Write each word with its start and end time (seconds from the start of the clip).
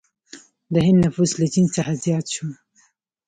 د 0.73 0.75
هند 0.85 0.99
نفوس 1.05 1.31
له 1.41 1.47
چین 1.53 1.65
څخه 1.75 1.91
زیات 2.05 2.25
شو. 2.35 2.47